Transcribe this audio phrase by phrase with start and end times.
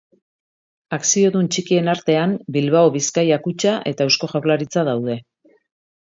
[0.95, 5.19] Akziodun txikien artean Bilbao Bizkaia Kutxa eta Eusko Jaurlaritza daude.